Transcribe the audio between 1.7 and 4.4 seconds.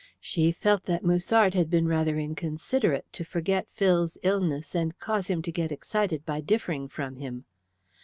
rather inconsiderate to forget Phil's